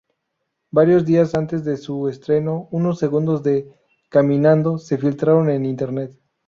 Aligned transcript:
Varios 0.71 1.05
días 1.05 1.35
antes 1.35 1.63
de 1.63 1.77
su 1.77 2.09
estreno, 2.09 2.67
unos 2.71 2.97
segundos 2.97 3.43
de 3.43 3.71
"Caminando" 4.09 4.79
se 4.79 4.97
filtraron 4.97 5.51
en 5.51 5.63
internet. 5.63 6.17